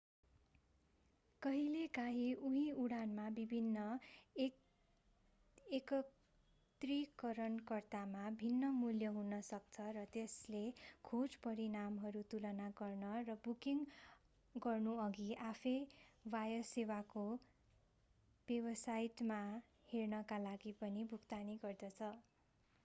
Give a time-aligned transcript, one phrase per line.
[1.41, 3.81] कहिलेकाहिँ उही उडानमा विभिन्न
[5.71, 10.61] एकत्रीकरणकर्तामा भिन्न मूल्य हुन सक्छ र यसले
[11.03, 13.77] खोज परिणामहरू तुलना गर्न र बुकिङ
[14.55, 15.79] गर्नुअघि आफैँ
[16.25, 17.23] वायुसेवाको
[18.47, 19.37] वेबसाइटमा
[19.89, 22.07] हेर्नका लागि पनि भुक्तानी गर्दछ